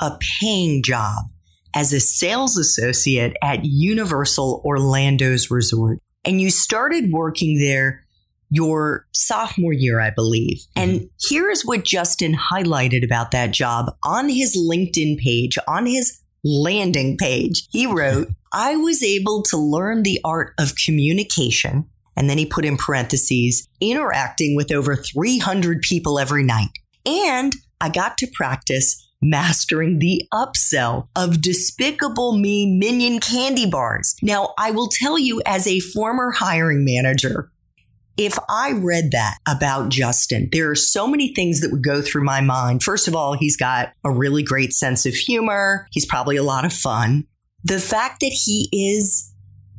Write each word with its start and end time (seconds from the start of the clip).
a 0.00 0.18
paying 0.40 0.82
job 0.82 1.24
as 1.74 1.92
a 1.92 2.00
sales 2.00 2.56
associate 2.56 3.34
at 3.42 3.64
Universal 3.64 4.62
Orlando's 4.64 5.50
resort. 5.50 5.98
And 6.24 6.40
you 6.40 6.50
started 6.50 7.12
working 7.12 7.58
there 7.58 8.04
your 8.50 9.06
sophomore 9.12 9.72
year, 9.72 10.00
I 10.00 10.10
believe. 10.10 10.58
Mm-hmm. 10.76 10.90
And 10.90 11.10
here 11.20 11.50
is 11.50 11.64
what 11.64 11.84
Justin 11.84 12.34
highlighted 12.34 13.04
about 13.04 13.30
that 13.32 13.50
job 13.50 13.94
on 14.04 14.28
his 14.28 14.56
LinkedIn 14.56 15.18
page, 15.18 15.58
on 15.68 15.86
his 15.86 16.20
landing 16.44 17.16
page. 17.16 17.66
He 17.70 17.86
wrote, 17.86 18.28
I 18.52 18.76
was 18.76 19.02
able 19.02 19.42
to 19.44 19.56
learn 19.56 20.02
the 20.02 20.20
art 20.24 20.54
of 20.58 20.74
communication. 20.84 21.86
And 22.16 22.28
then 22.28 22.38
he 22.38 22.46
put 22.46 22.64
in 22.64 22.76
parentheses, 22.76 23.68
interacting 23.80 24.56
with 24.56 24.72
over 24.72 24.96
300 24.96 25.82
people 25.82 26.18
every 26.18 26.42
night. 26.42 26.70
And 27.06 27.54
I 27.80 27.90
got 27.90 28.18
to 28.18 28.26
practice 28.34 29.07
mastering 29.20 29.98
the 29.98 30.26
upsell 30.32 31.08
of 31.16 31.40
Despicable 31.40 32.36
Me 32.36 32.66
Minion 32.78 33.20
candy 33.20 33.68
bars. 33.68 34.14
Now, 34.22 34.54
I 34.58 34.70
will 34.70 34.88
tell 34.88 35.18
you 35.18 35.42
as 35.44 35.66
a 35.66 35.80
former 35.80 36.30
hiring 36.30 36.84
manager, 36.84 37.50
if 38.16 38.36
I 38.48 38.72
read 38.72 39.12
that 39.12 39.38
about 39.46 39.90
Justin, 39.90 40.48
there 40.50 40.70
are 40.70 40.74
so 40.74 41.06
many 41.06 41.32
things 41.32 41.60
that 41.60 41.70
would 41.70 41.84
go 41.84 42.02
through 42.02 42.24
my 42.24 42.40
mind. 42.40 42.82
First 42.82 43.06
of 43.06 43.14
all, 43.14 43.34
he's 43.34 43.56
got 43.56 43.92
a 44.04 44.10
really 44.10 44.42
great 44.42 44.72
sense 44.72 45.06
of 45.06 45.14
humor. 45.14 45.86
He's 45.92 46.06
probably 46.06 46.36
a 46.36 46.42
lot 46.42 46.64
of 46.64 46.72
fun. 46.72 47.26
The 47.62 47.78
fact 47.78 48.20
that 48.20 48.32
he 48.32 48.68
is 48.72 49.32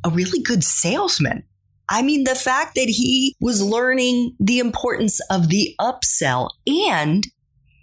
a 0.04 0.10
really 0.10 0.40
good 0.40 0.64
salesman. 0.64 1.44
I 1.90 2.02
mean, 2.02 2.24
the 2.24 2.34
fact 2.34 2.76
that 2.76 2.88
he 2.88 3.36
was 3.40 3.62
learning 3.62 4.36
the 4.40 4.58
importance 4.58 5.20
of 5.28 5.48
the 5.48 5.74
upsell 5.80 6.50
and 6.66 7.26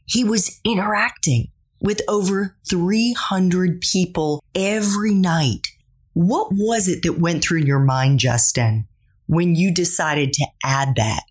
he 0.07 0.23
was 0.23 0.59
interacting 0.63 1.49
with 1.81 2.01
over 2.07 2.55
300 2.69 3.81
people 3.81 4.43
every 4.55 5.13
night. 5.13 5.67
What 6.13 6.47
was 6.51 6.87
it 6.87 7.03
that 7.03 7.19
went 7.19 7.43
through 7.43 7.59
your 7.59 7.79
mind, 7.79 8.19
Justin, 8.19 8.87
when 9.27 9.53
you 9.53 9.71
decided 9.71 10.33
to 10.33 10.47
add 10.63 10.95
that 10.95 11.23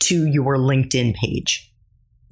to 0.00 0.26
your 0.26 0.56
LinkedIn 0.56 1.14
page? 1.14 1.68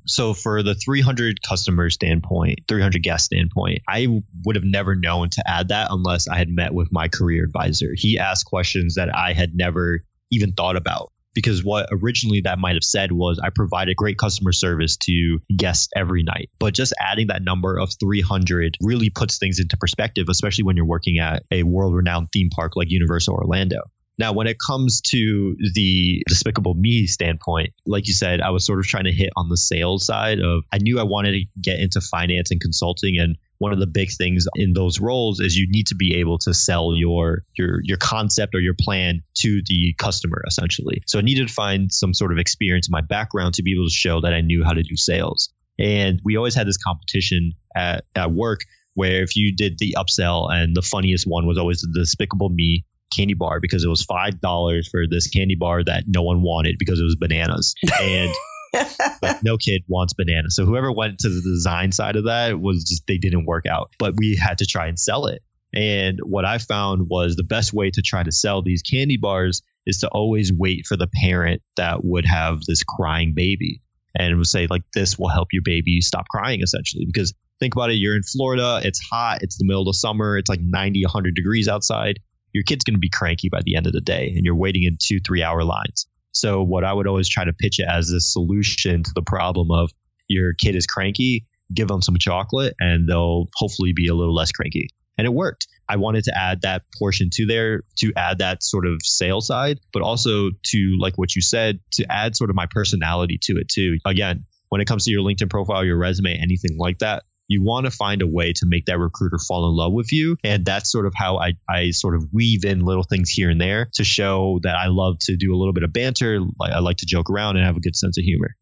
So 0.07 0.33
for 0.33 0.63
the 0.63 0.75
300 0.75 1.43
customer 1.43 1.91
standpoint, 1.91 2.61
300 2.69 3.03
guest 3.03 3.27
standpoint, 3.27 3.81
I 3.87 4.23
would 4.45 4.57
have 4.57 4.65
never 4.65 4.95
known 4.95 5.29
to 5.31 5.43
add 5.47 5.69
that 5.69 5.89
unless 5.91 6.27
I 6.27 6.39
had 6.39 6.49
met 6.49 6.73
with 6.73 6.91
my 6.91 7.09
career 7.09 7.45
advisor. 7.45 7.91
He 7.95 8.19
asked 8.19 8.47
questions 8.47 8.95
that 8.95 9.15
I 9.15 9.35
had 9.35 9.55
never 9.55 10.01
even 10.31 10.53
thought 10.53 10.77
about 10.77 11.13
because 11.35 11.65
what 11.65 11.89
originally 11.93 12.43
that 12.43 12.59
might 12.59 12.75
have 12.75 12.85
said 12.85 13.13
was 13.13 13.39
I 13.39 13.51
provided 13.51 13.97
great 13.97 14.19
customer 14.19 14.53
service 14.53 14.97
to 15.05 15.39
guests 15.57 15.89
every 15.97 16.23
night. 16.23 16.51
But 16.59 16.75
just 16.75 16.93
adding 16.99 17.29
that 17.29 17.43
number 17.43 17.79
of 17.79 17.91
300 18.01 18.77
really 18.81 19.11
puts 19.11 19.39
things 19.39 19.61
into 19.61 19.77
perspective, 19.77 20.27
especially 20.29 20.65
when 20.65 20.77
you're 20.77 20.87
working 20.87 21.19
at 21.19 21.43
a 21.51 21.63
world 21.63 21.95
renowned 21.95 22.29
theme 22.33 22.51
park 22.51 22.77
like 22.77 22.91
Universal 22.91 23.35
Orlando. 23.35 23.81
Now, 24.19 24.35
when 24.35 24.47
it 24.47 24.59
comes 24.65 25.01
to 25.13 25.57
the 25.75 26.23
Despicable 26.29 26.75
Me 26.75 27.07
standpoint, 27.07 27.71
like 27.87 28.07
you 28.07 28.13
said, 28.13 28.43
I 28.43 28.51
was 28.51 28.67
sort 28.67 28.79
of 28.79 28.85
trying 28.85 29.05
to 29.05 29.13
hit 29.13 29.31
on 29.35 29.49
the 29.49 29.57
sales 29.57 30.05
side 30.05 30.41
of 30.41 30.65
I 30.71 30.77
knew 30.77 31.01
I 31.01 31.05
wanted 31.05 31.33
to 31.33 31.45
get 31.59 31.81
into 31.81 32.03
finance 32.03 32.51
and 32.51 32.61
consulting 32.61 33.19
and 33.19 33.37
one 33.61 33.75
of 33.75 33.79
the 33.79 33.87
big 33.87 34.11
things 34.11 34.49
in 34.55 34.73
those 34.73 35.01
roles 35.01 35.39
is 35.39 35.55
you 35.55 35.67
need 35.71 35.87
to 35.89 35.95
be 35.95 36.17
able 36.17 36.39
to 36.39 36.55
sell 36.55 36.95
your 36.97 37.43
your 37.59 37.81
your 37.85 37.99
concept 37.99 38.55
or 38.55 38.61
your 38.61 38.75
plan 38.81 39.23
to 39.35 39.61
the 39.67 39.95
customer 39.99 40.43
essentially. 40.47 41.03
So 41.07 41.19
I 41.19 41.23
needed 41.23 41.47
to 41.49 41.53
find 41.53 41.93
some 41.93 42.15
sort 42.15 42.33
of 42.33 42.39
experience 42.39 42.89
in 42.89 42.93
my 42.93 43.03
background 43.03 43.55
to 43.55 43.63
be 43.63 43.75
able 43.75 43.85
to 43.85 43.95
show 43.95 44.23
that 44.23 44.33
I 44.33 44.41
knew 44.41 44.65
how 44.65 44.73
to 44.73 44.83
do 44.83 44.97
sales. 44.97 45.51
And 45.79 46.21
we 46.25 46.37
always 46.37 46.55
had 46.55 46.67
this 46.67 46.79
competition 46.79 47.53
at, 47.77 48.05
at 48.17 48.33
work 48.33 48.61
where 48.95 49.23
if 49.23 49.37
you 49.37 49.55
did 49.55 49.79
the 49.79 49.95
upsell 49.97 50.51
and 50.51 50.75
the 50.75 50.83
funniest 50.83 51.27
one 51.27 51.47
was 51.47 51.59
always 51.59 51.83
the 51.83 52.01
despicable 52.01 52.49
me 52.49 52.85
candy 53.15 53.35
bar 53.35 53.61
because 53.61 53.85
it 53.85 53.89
was 53.89 54.03
five 54.03 54.41
dollars 54.41 54.89
for 54.89 55.07
this 55.07 55.29
candy 55.29 55.55
bar 55.55 55.85
that 55.85 56.05
no 56.07 56.23
one 56.23 56.41
wanted 56.41 56.77
because 56.79 56.99
it 56.99 57.05
was 57.05 57.17
bananas. 57.17 57.75
And 58.01 58.33
but 58.73 59.43
no 59.43 59.57
kid 59.57 59.83
wants 59.89 60.13
bananas. 60.13 60.57
So 60.57 60.65
whoever 60.65 60.93
went 60.93 61.19
to 61.21 61.29
the 61.29 61.41
design 61.41 61.93
side 61.93 62.17
of 62.17 62.25
that 62.25 62.59
was 62.61 62.85
just 62.85 63.07
they 63.07 63.19
didn't 63.19 63.47
work 63.47 63.67
out. 63.67 63.91
But 63.99 64.15
we 64.17 64.37
had 64.37 64.59
to 64.59 64.67
try 64.67 64.87
and 64.87 64.99
sell 64.99 65.27
it. 65.27 65.43
And 65.73 66.19
what 66.23 66.45
I 66.45 66.59
found 66.59 67.09
was 67.09 67.37
the 67.37 67.45
best 67.45 67.73
way 67.73 67.91
to 67.91 68.03
try 68.03 68.23
to 68.23 68.33
sell 68.33 68.63
these 68.63 68.83
candy 68.83 69.17
bars 69.17 69.63
is 69.87 69.99
to 69.99 70.09
always 70.09 70.53
wait 70.53 70.87
for 70.87 70.97
the 70.97 71.07
parent 71.07 71.63
that 71.77 72.05
would 72.05 72.27
have 72.27 72.61
this 72.67 72.83
crying 72.83 73.35
baby 73.35 73.81
and 74.17 74.37
would 74.37 74.47
say 74.47 74.67
like 74.69 74.83
this 74.95 75.19
will 75.19 75.29
help 75.29 75.49
your 75.53 75.63
baby 75.65 76.01
stop 76.01 76.27
crying 76.29 76.63
essentially 76.63 77.05
because 77.07 77.35
think 77.61 77.75
about 77.75 77.91
it 77.91 77.95
you're 77.95 78.17
in 78.17 78.23
Florida 78.23 78.81
it's 78.83 79.01
hot 79.01 79.43
it's 79.43 79.57
the 79.57 79.65
middle 79.65 79.89
of 79.89 79.95
summer 79.95 80.37
it's 80.37 80.49
like 80.49 80.61
90 80.61 81.05
100 81.05 81.35
degrees 81.35 81.69
outside 81.69 82.19
your 82.53 82.65
kid's 82.65 82.85
going 82.85 82.95
to 82.95 83.01
be 83.01 83.09
cranky 83.09 83.49
by 83.49 83.61
the 83.65 83.77
end 83.77 83.87
of 83.87 83.93
the 83.93 84.01
day 84.01 84.33
and 84.35 84.45
you're 84.45 84.57
waiting 84.57 84.83
in 84.83 84.97
2 85.01 85.21
3 85.25 85.43
hour 85.43 85.63
lines 85.63 86.07
so 86.33 86.63
what 86.63 86.85
I 86.85 86.93
would 86.93 87.07
always 87.07 87.29
try 87.29 87.45
to 87.45 87.53
pitch 87.53 87.79
it 87.79 87.87
as 87.89 88.11
a 88.11 88.21
solution 88.21 89.03
to 89.03 89.11
the 89.15 89.23
problem 89.23 89.71
of 89.71 89.91
your 90.29 90.55
kid 90.55 90.77
is 90.77 90.87
cranky, 90.87 91.45
give 91.75 91.89
them 91.89 92.03
some 92.03 92.17
chocolate 92.19 92.75
and 92.79 93.09
they'll 93.09 93.49
hopefully 93.55 93.93
be 93.95 94.09
a 94.09 94.15
little 94.15 94.35
less 94.35 94.53
cranky. 94.53 94.91
And 95.19 95.27
it 95.27 95.33
worked. 95.33 95.67
I 95.89 95.97
wanted 95.97 96.25
to 96.25 96.39
add 96.39 96.63
that 96.63 96.83
portion 96.99 97.31
to 97.35 97.47
there 97.47 97.83
to 97.99 98.13
add 98.17 98.39
that 98.39 98.63
sort 98.63 98.87
of 98.87 99.01
sales 99.03 99.47
side, 99.47 99.81
but 99.93 100.03
also 100.03 100.51
to 100.67 100.97
like 100.99 101.19
what 101.19 101.35
you 101.35 101.43
said, 101.43 101.81
to 101.95 102.07
add 102.11 102.37
sort 102.37 102.49
of 102.49 102.57
my 102.57 102.67
personality 102.71 103.39
to 103.43 103.55
it 103.55 103.69
too. 103.69 103.99
Again, 104.07 104.45
when 104.69 104.81
it 104.81 104.87
comes 104.87 105.05
to 105.05 105.11
your 105.11 105.23
LinkedIn 105.23 105.51
profile, 105.51 105.85
your 105.85 105.99
resume, 105.99 106.39
anything 106.41 106.79
like 106.79 107.01
that, 107.01 107.25
you 107.51 107.65
want 107.65 107.85
to 107.85 107.91
find 107.91 108.23
a 108.23 108.27
way 108.29 108.53
to 108.53 108.65
make 108.65 108.87
that 108.87 108.99
recruiter 108.99 109.37
fall 109.37 109.69
in 109.69 109.75
love 109.75 109.93
with 109.93 110.13
you. 110.13 110.37
And 110.45 110.65
that's 110.65 110.91
sort 110.91 111.05
of 111.05 111.13
how 111.17 111.39
I, 111.39 111.55
I 111.69 111.91
sort 111.91 112.15
of 112.15 112.33
weave 112.33 112.65
in 112.65 112.85
little 112.85 113.03
things 113.03 113.29
here 113.29 113.51
and 113.51 113.61
there 113.61 113.91
to 113.95 114.05
show 114.05 114.61
that 114.63 114.77
I 114.77 114.87
love 114.87 115.19
to 115.23 115.37
do 115.37 115.53
a 115.53 115.57
little 115.57 115.73
bit 115.73 115.83
of 115.83 115.93
banter. 115.93 116.41
I 116.63 116.79
like 116.79 116.99
to 116.99 117.07
joke 117.07 117.29
around 117.29 117.57
and 117.57 117.67
have 117.67 117.77
a 117.77 117.81
good 117.81 117.97
sense 117.97 118.17
of 118.19 118.25
humor. 118.25 118.55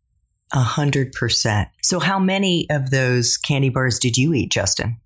A 0.54 0.60
hundred 0.60 1.12
percent. 1.12 1.68
So 1.82 2.00
how 2.00 2.18
many 2.18 2.66
of 2.70 2.90
those 2.90 3.36
candy 3.36 3.68
bars 3.68 3.98
did 3.98 4.16
you 4.16 4.32
eat, 4.32 4.50
Justin? 4.50 4.96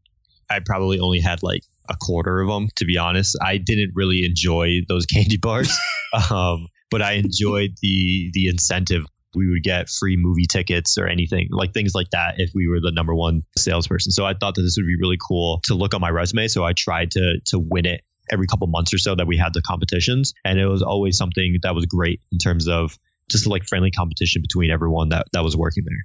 I 0.48 0.60
probably 0.64 1.00
only 1.00 1.18
had 1.18 1.42
like 1.42 1.62
a 1.90 1.96
quarter 2.00 2.40
of 2.40 2.48
them, 2.48 2.68
to 2.76 2.84
be 2.84 2.98
honest. 2.98 3.36
I 3.42 3.58
didn't 3.58 3.90
really 3.96 4.24
enjoy 4.24 4.82
those 4.88 5.06
candy 5.06 5.38
bars. 5.38 5.76
um, 6.30 6.68
but 6.92 7.02
I 7.02 7.12
enjoyed 7.12 7.72
the 7.82 8.30
the 8.34 8.46
incentive 8.46 9.04
we 9.34 9.48
would 9.50 9.62
get 9.62 9.88
free 9.88 10.16
movie 10.16 10.46
tickets 10.50 10.98
or 10.98 11.06
anything 11.06 11.48
like 11.50 11.72
things 11.72 11.94
like 11.94 12.10
that 12.10 12.34
if 12.38 12.50
we 12.54 12.68
were 12.68 12.80
the 12.80 12.92
number 12.92 13.14
one 13.14 13.42
salesperson. 13.56 14.12
So 14.12 14.24
I 14.24 14.34
thought 14.34 14.54
that 14.54 14.62
this 14.62 14.76
would 14.78 14.86
be 14.86 14.96
really 15.00 15.18
cool 15.26 15.60
to 15.64 15.74
look 15.74 15.94
on 15.94 16.00
my 16.00 16.10
resume. 16.10 16.48
So 16.48 16.64
I 16.64 16.72
tried 16.72 17.12
to 17.12 17.40
to 17.46 17.58
win 17.58 17.86
it 17.86 18.02
every 18.30 18.46
couple 18.46 18.66
months 18.66 18.94
or 18.94 18.98
so 18.98 19.14
that 19.14 19.26
we 19.26 19.36
had 19.36 19.52
the 19.52 19.62
competitions, 19.62 20.34
and 20.44 20.58
it 20.58 20.66
was 20.66 20.82
always 20.82 21.16
something 21.16 21.58
that 21.62 21.74
was 21.74 21.86
great 21.86 22.20
in 22.30 22.38
terms 22.38 22.68
of 22.68 22.96
just 23.30 23.46
like 23.46 23.64
friendly 23.64 23.90
competition 23.90 24.42
between 24.42 24.70
everyone 24.70 25.10
that 25.10 25.26
that 25.32 25.42
was 25.42 25.56
working 25.56 25.84
there. 25.84 26.04